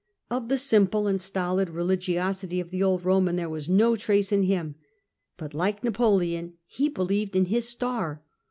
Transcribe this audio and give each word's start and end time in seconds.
Of 0.31 0.49
the 0.49 0.57
simple 0.57 1.05
and 1.05 1.21
stolid 1.21 1.69
religiosity 1.69 2.59
of 2.59 2.71
the 2.71 2.81
old 2.81 3.03
Eoman 3.03 3.35
there 3.35 3.47
was 3.51 3.69
no 3.69 3.95
trace 3.95 4.31
in 4.31 4.41
him: 4.41 4.73
but, 5.37 5.53
like 5.53 5.83
Napoleon, 5.83 6.53
he 6.65 6.89
believed 6.89 7.35
in 7.35 7.45
his 7.45 7.69
star. 7.69 8.23